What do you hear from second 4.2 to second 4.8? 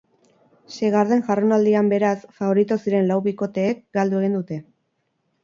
egin dute.